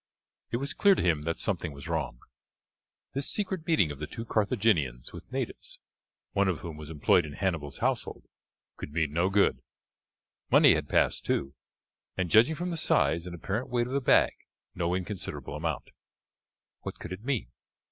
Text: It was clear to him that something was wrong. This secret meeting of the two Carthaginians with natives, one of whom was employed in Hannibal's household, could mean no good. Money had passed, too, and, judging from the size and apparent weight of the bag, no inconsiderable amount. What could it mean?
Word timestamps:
It 0.49 0.57
was 0.57 0.73
clear 0.73 0.95
to 0.95 1.01
him 1.03 1.21
that 1.25 1.37
something 1.37 1.73
was 1.73 1.87
wrong. 1.87 2.21
This 3.13 3.29
secret 3.29 3.67
meeting 3.67 3.91
of 3.91 3.99
the 3.99 4.07
two 4.07 4.25
Carthaginians 4.25 5.13
with 5.13 5.31
natives, 5.31 5.77
one 6.31 6.47
of 6.47 6.61
whom 6.61 6.75
was 6.75 6.89
employed 6.89 7.23
in 7.23 7.33
Hannibal's 7.33 7.77
household, 7.77 8.23
could 8.77 8.91
mean 8.93 9.13
no 9.13 9.29
good. 9.29 9.61
Money 10.49 10.73
had 10.73 10.89
passed, 10.89 11.23
too, 11.23 11.53
and, 12.17 12.31
judging 12.31 12.55
from 12.55 12.71
the 12.71 12.77
size 12.77 13.27
and 13.27 13.35
apparent 13.35 13.69
weight 13.69 13.85
of 13.85 13.93
the 13.93 14.01
bag, 14.01 14.33
no 14.73 14.95
inconsiderable 14.95 15.55
amount. 15.55 15.91
What 16.79 16.97
could 16.97 17.13
it 17.13 17.23
mean? 17.23 17.51